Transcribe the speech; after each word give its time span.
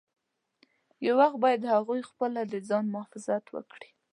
یو 1.05 1.15
وخت 1.21 1.37
باید 1.43 1.71
هغوی 1.73 2.01
پخپله 2.05 2.41
د 2.47 2.53
ځان 2.69 2.85
مخافظت 2.95 3.43
وکړي. 3.49 3.89